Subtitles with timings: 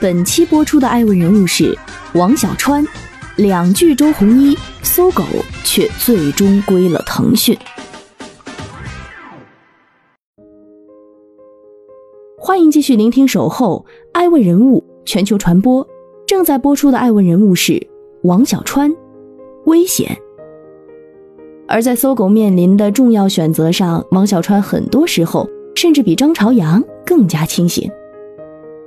[0.00, 1.76] 本期播出的爱问人物是
[2.14, 2.84] 王小川，
[3.36, 5.22] 两句周鸿祎，搜狗
[5.62, 7.56] 却最终归了腾讯。
[12.36, 15.86] 欢迎继续聆听守候爱问人物全球传播，
[16.26, 17.80] 正在播出的爱问人物是
[18.24, 18.92] 王小川，
[19.66, 20.16] 危险。
[21.68, 27.88] 而在搜狗面临的重要选择上，王小川很多时候甚至比张朝阳更加清醒。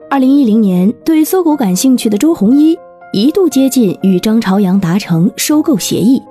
[0.09, 2.79] 二零一零年，对搜狗感兴趣的周鸿祎
[3.11, 6.21] 一度接近与张朝阳达成收购协议。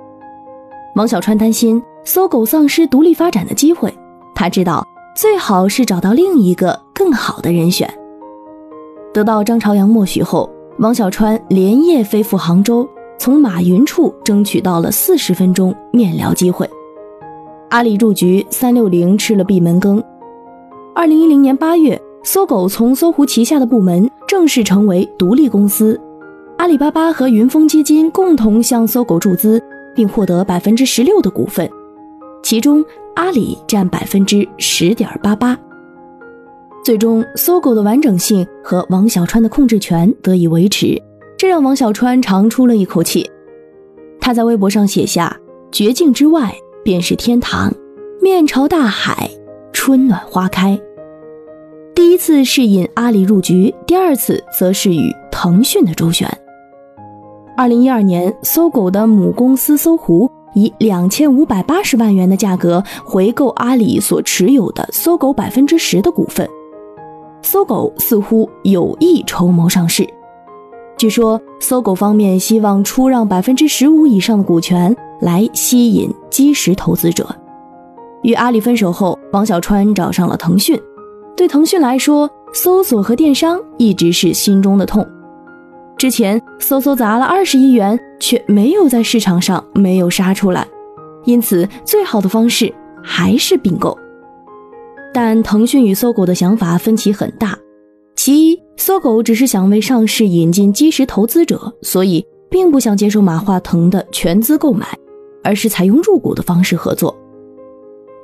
[0.95, 3.93] 王小川担心搜狗丧失独立发展的机会，
[4.33, 4.83] 他知道
[5.15, 7.87] 最好是找到另一个更好的人选。
[9.13, 10.49] 得到张朝阳默许后，
[10.79, 12.87] 王小川连夜飞赴杭州，
[13.19, 16.67] 从马云处争取到了四十分钟面聊机会。
[17.69, 20.03] 阿里入局，三六零吃了闭门羹。
[20.95, 22.01] 二零一零年八月。
[22.29, 25.97] 搜狗从搜狐旗下的部门正式成为独立公司，
[26.57, 29.63] 阿里巴巴和云峰基金共同向搜狗注资，
[29.95, 31.71] 并获得百分之十六的股份，
[32.43, 32.83] 其中
[33.15, 35.57] 阿里占百分之十点八八。
[36.83, 41.01] 最终，搜狗的完整性和王小川的控制权得以维持，
[41.37, 43.25] 这让王小川长出了一口气。
[44.19, 45.33] 他在微博上写下
[45.71, 47.73] ：“绝境之外便是天堂，
[48.21, 49.31] 面朝大海，
[49.71, 50.77] 春暖花开。”
[52.17, 56.27] 次是引阿里入局，第二次则是与腾讯的周旋。
[57.55, 66.47] 二零一二年，搜狗的母公司搜狐以两千五百八十万元的价格回购阿里所持有的搜狗百分之十的股份。
[67.41, 70.07] 搜狗似乎有意筹谋上市，
[70.97, 77.27] 据说搜狗方面希望出让百分之十五以上的股权来吸引基石投资者。
[78.23, 80.77] 与阿里分手后，王小川找上了腾讯。
[81.37, 85.07] 对腾讯来说，搜索和电商一直是心中的痛。
[85.95, 90.67] 之前搜搜砸了二十亿元，却没有在市场上没有杀出来，
[91.25, 93.95] 因此最好的方式还是并购。
[95.13, 97.55] 但腾讯与搜狗的想法分歧很大。
[98.15, 104.87] 其一，搜狗只是想为上市引进基石投资者，所以并不想接受马化腾的全资购买，
[105.43, 107.15] 而是采用入股的方式合作。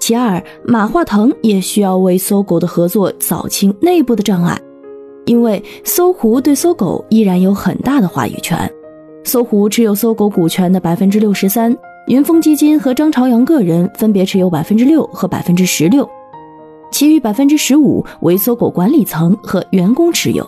[0.06, 4.60] 其二，马化腾也需要为搜狗的合作扫清内部的障碍，
[5.24, 8.70] 因为搜狐对搜狗依然有很大的话语权。
[9.24, 11.74] 搜狐持有搜狗股权的百分之六十三，
[12.08, 16.06] 云峰基金和张朝阳个人分别持有百分之六和百分之十六，
[16.92, 20.46] 其余百分之十五为搜狗管理层和员工持有。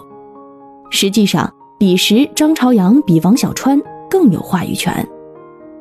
[0.90, 1.50] 实际上，
[1.80, 4.94] 彼时张朝阳比王小川更有话语权。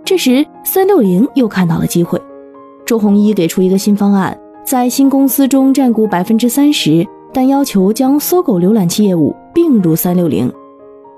[0.05, 2.23] 这时，三六零又看到了机会。
[2.87, 10.53] 周鸿祎给出一个新方案，在新公司中占股百分之三十，但要求将搜狗浏览器业务并入三六零。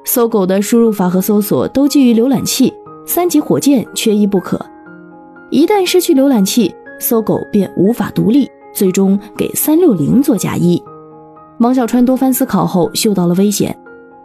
[0.04, 2.72] 搜狗的输入法和搜索都基于浏览器，
[3.04, 4.60] 三级火箭缺一不可。
[5.50, 10.81] 一旦失去浏览器，搜狗便无法独立，最终给三六零做嫁衣。
[11.59, 13.77] 王小川多番思考后嗅到了危险，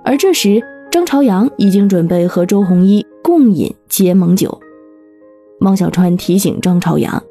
[0.03, 4.55] 而这时张朝阳已经准备和周鸿祎共饮结盟酒。
[5.61, 7.21] 王小川提醒张朝阳。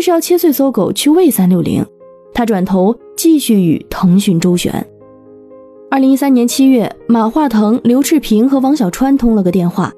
[0.00, 1.84] 这是要切碎搜狗去喂三六零，
[2.32, 4.72] 他转头继续与腾讯周旋。
[5.90, 9.92] 二零一三年七月，马化腾、刘炽平和王小川通了个电话，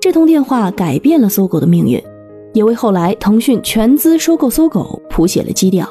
[0.00, 2.02] 这通电话改变了搜狗的命运，
[2.52, 5.88] 也为后来腾讯全资收购搜狗谱写了基调。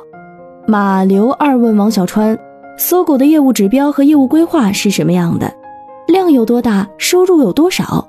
[0.67, 2.37] 马刘二问王小川，
[2.77, 5.49] 搜狗的业务指标和业务规划是什么样的？
[6.07, 6.85] 量有多大？
[6.97, 8.05] 收入有多少？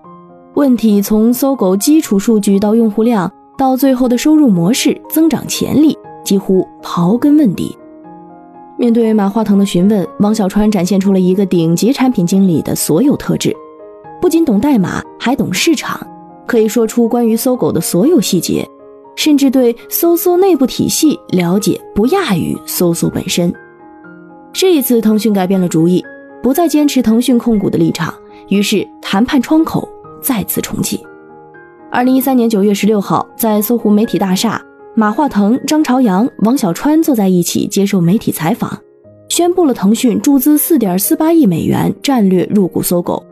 [0.54, 3.32] 问题从搜狗基础数据到用户量。
[3.56, 7.76] 到最后的收入模式、增长潜力，几乎刨根问底。
[8.76, 13.54] 面对马化腾的询问，王小川展现出了一个顶级产品经理的所有特质，
[14.20, 16.04] 不仅懂代码，还懂市场，
[16.46, 18.68] 可以说出关于搜狗的所有细节，
[19.14, 23.54] 甚至对搜搜内部体系了解不亚于搜搜本身。
[24.52, 26.04] 这一次，腾讯改变了主意，
[26.42, 28.12] 不再坚持腾讯控股的立场，
[28.48, 29.88] 于是谈判窗口
[30.20, 31.00] 再次重启。
[31.94, 34.60] 二零一三年九月十六号，在搜狐媒体大厦，
[34.96, 38.76] 马化腾、张朝阳、王小川坐在一起接受媒体采访，
[39.28, 43.24] 宣布了腾讯注资四点四八亿美元战略入股搜狗，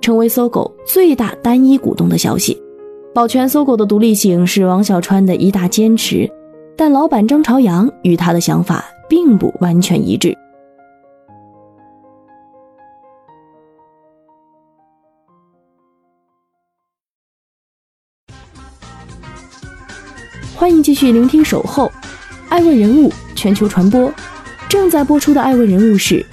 [0.00, 2.60] 成为搜狗最大单一股东的消息。
[3.14, 6.28] 保全搜狗的独立性是王小川的一大坚持，
[6.76, 10.36] 但老板张朝阳与他的想法并不完全一致。
[20.88, 21.84] 继续聆听《守候》，
[22.48, 24.10] 爱问人物全球传播，
[24.70, 26.24] 正在播出的爱问人物是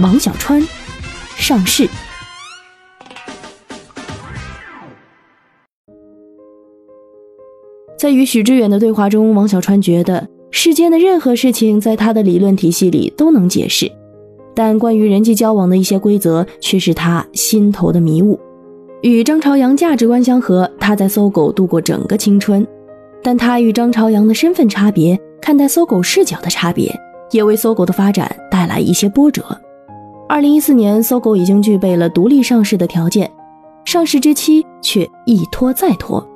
[0.00, 0.66] 王小川，
[1.36, 1.86] 上市。
[7.98, 13.92] 在与许知远的对话中，王小川觉得世间的任何事情在他的理论体系里都能解释，
[14.54, 18.40] 但关于人际交往的一些规则却是他心头的迷雾。
[19.02, 22.66] 与张朝阳价值观相合，他在搜狗度过整个青春。
[23.22, 26.94] 但他与张朝阳的身份差别、看待搜狗视角的差别，
[27.30, 29.44] 也为搜狗的发展带来一些波折。
[30.28, 33.30] 二零一四年，搜狗已经具备了独立上市的条件，
[33.84, 36.26] 上市之期却一拖再拖。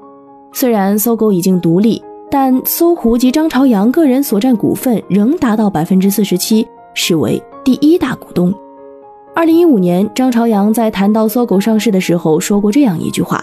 [0.52, 8.52] 虽然搜狗已经独立，但搜狐及张朝阳个人所占股份仍达到百分之四十七，视为第一大股东。
[9.34, 13.42] 二零一五年，张朝阳在谈到搜狗上市的时候说过这样一句话：“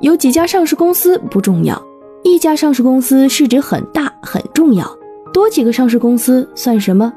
[0.00, 1.80] 有几家上市公司不重要。”
[2.26, 4.84] 一家上市公司市值很大很重要，
[5.32, 7.10] 多几个上市公司算什么？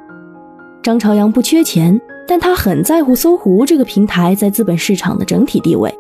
[0.84, 5.92] 张朝阳不缺钱，但他很在乎搜狐这个平台在资本市场的整体地位，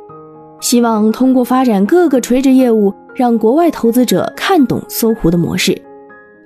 [0.61, 5.75] 希望通过发展各个垂直业务，让国外投资者看懂搜狐的模式。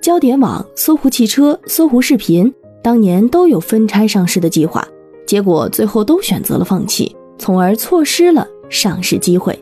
[0.01, 2.51] 焦点网、搜狐汽车、搜狐视频
[2.81, 4.88] 当年都有分拆上市的计划，
[5.27, 9.62] 结果最后都选择了放弃，从而错失了上市机会。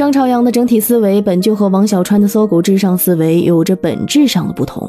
[0.00, 4.88] 张朝阳的整体思维本就和王小川的搜狗至上思维有着本质上的不同。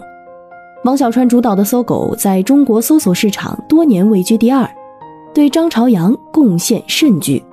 [0.85, 4.65] 王小川主导的搜狗在中国搜索市场多年位居第二，
[5.33, 7.43] 对张朝阳贡献甚巨。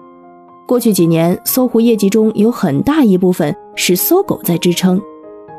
[0.68, 5.02] 过去几年，搜狐业绩中有很大一部分是搜狗在支撑。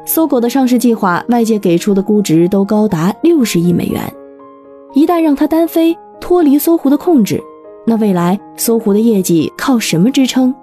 [0.05, 4.01] 搜狗的上市计划，外界给出的估值都高达六十亿美元。
[4.93, 7.43] 一旦让它单飞，脱离搜狐的控制，
[7.85, 10.55] 那未来搜狐的业绩靠什么支撑？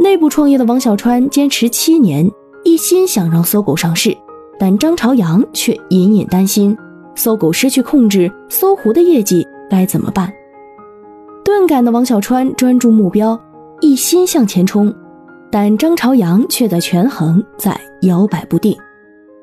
[0.00, 2.30] 内部创业的王小川坚持七年，
[2.62, 4.16] 一心想让搜狗上市，
[4.56, 6.76] 但张朝阳却隐隐担心
[7.16, 10.32] 搜狗失去控制，搜狐的业绩该怎么办？
[11.44, 13.38] 钝感的王小川专注目标，
[13.80, 14.94] 一心向前冲，
[15.50, 18.76] 但张朝阳却在权衡，在摇摆不定，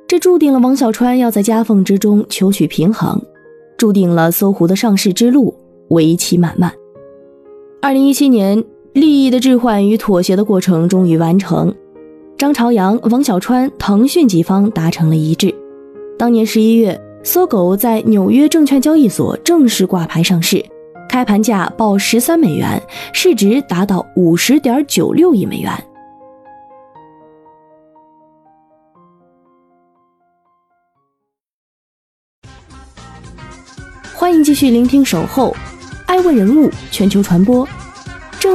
[0.07, 3.21] 这注定了王小川要在夹缝之中求取平衡，
[3.77, 5.53] 注定了搜狐的上市之路
[5.89, 6.71] 为期漫漫。
[7.81, 8.63] 二零一七年。
[8.95, 11.75] 利益的置换与妥协的过程终于完成，
[12.37, 15.53] 张朝阳、王小川、腾讯几方达成了一致。
[16.17, 20.63] 当年十一月，搜狗在纽约证券交易所正式挂牌上市，
[21.09, 22.81] 开盘价报十三美元，
[23.11, 25.73] 市值达到五十点九六亿美元。
[34.13, 35.51] 欢迎继续聆听《守候》，
[36.05, 37.67] 爱问人物全球传播。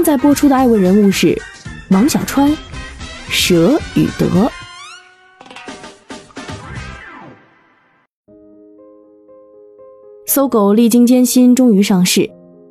[0.00, 1.38] 正在播出的爱问人物是
[1.91, 2.50] 王小川，
[3.29, 4.50] 舍与得。
[10.25, 12.26] 搜狗历经艰辛，终于上市，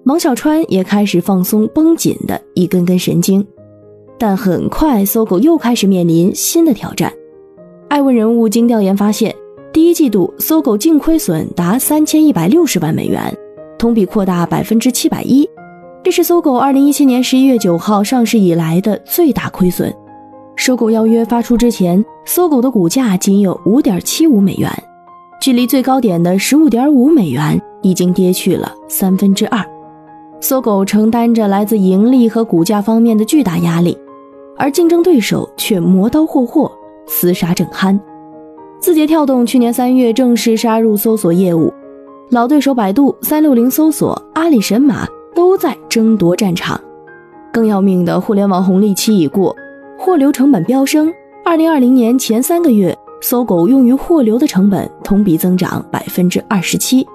[0.06, 3.46] 王小川也开始放松绷紧的一根根神经。
[4.18, 7.14] 但很快，搜狗又开始面临新的挑战。
[7.90, 9.36] 爱问人物经调研发现，
[9.72, 13.32] 第一季度搜狗净亏损达三千一百六十万美元，
[13.78, 15.48] 同比扩大百分之七百一。
[16.02, 19.94] 这是搜狗二零一七年十一月九号上市以来的最大亏损。
[20.56, 24.72] 收购邀约发出之前，搜狗的股价仅有五点七五美元，
[25.42, 29.64] 距离最高点的十五点五美元已经跌去了三分之二。
[30.40, 33.98] 搜狗承担着来自盈利和股价方面的巨大压力，
[34.58, 36.72] 而竞争对手却磨刀霍霍，
[37.08, 38.00] 厮杀正酣。
[38.80, 41.74] 字节跳动去年三月正式杀入搜索业务，
[42.30, 45.06] 老对手百度、三六零搜索、阿里神马。
[45.40, 46.78] 都在争夺战场，
[47.50, 49.56] 更要命的互联网红利期已过，
[49.98, 51.10] 货流成本飙升。
[51.46, 57.08] 二零二零年前三个月，搜狗用于货流的成本同比增长百分之二十七。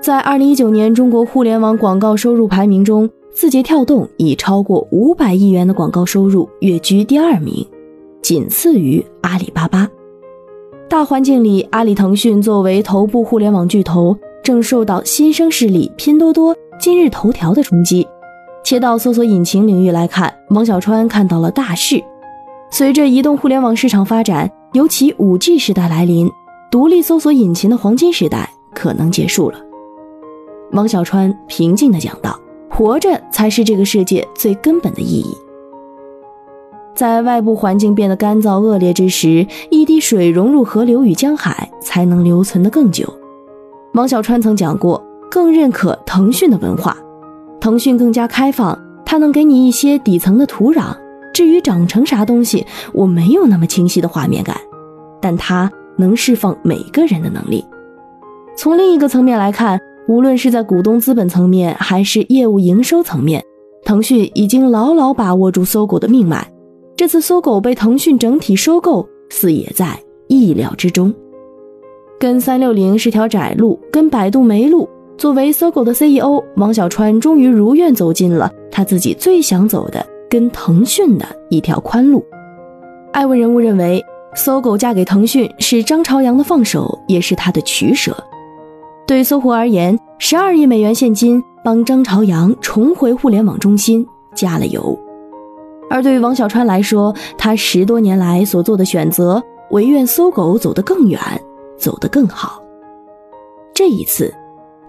[0.00, 7.64] 在二零一九年中国互联网广告收入排名中，字节跳动以超过五百亿元的广告收入跃居第二名，
[8.20, 9.88] 仅次于阿里巴巴。
[10.88, 16.52] 大环境里，阿里、腾讯作为头部互联网巨头，正受到新生势力拼多多。
[16.78, 18.06] 今日头条的冲击，
[18.62, 22.02] 切到搜索引擎领域来看，王小川看到了大势。
[22.70, 26.30] 随着移动互联网市场发展，尤其 5G 时代来临，
[26.70, 29.58] 独立搜索引擎的黄金时代可能结束了。
[30.72, 32.38] 王小川平静地讲道
[32.68, 35.36] ：“活着才是这个世界最根本的意义。
[36.94, 43.06] 在外部环境变得干燥恶劣之时，一滴水融入河流与江海，才能留存得更久。
[43.94, 45.02] 王小川曾讲过，
[45.34, 46.96] 更认可腾讯的文化，
[47.60, 50.96] 腾讯更加开放，它能给你一些底层的土壤。
[51.32, 54.56] 至于长成啥东西，我没有那么清晰的画面感，
[55.20, 57.64] 但它能释放每个人的能力。
[58.56, 59.76] 从另一个层面来看，
[60.06, 63.42] 无论是在股东资本层面，还是业务营收层面，
[63.84, 66.48] 腾讯已经牢牢把握住搜狗的命脉。
[66.94, 69.98] 这次搜狗被腾讯整体收购，似也在
[70.28, 71.12] 意料之中。
[72.20, 74.88] 跟三六零是条窄路，跟百度没路。
[75.16, 82.24] 作为搜狗的 CEO，王小川终于如愿走进了他自己最想走的跟腾讯的一条宽路。
[83.12, 84.04] 爱问人物认为，
[84.34, 88.14] 搜狗嫁给腾讯是张朝阳的放手，也是他的取舍。
[89.06, 94.04] 对搜狐而言，十二亿美元现金帮张朝阳重回互联网中心
[94.34, 94.98] 加了油。
[95.88, 99.40] 而对于王小川来说，他十多年来所做的选择，
[99.70, 101.20] 唯愿搜狗走得更远，
[101.78, 102.60] 走得更好。
[103.72, 104.32] 这一次，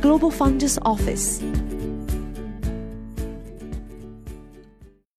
[0.00, 1.69] Global Founders Office”。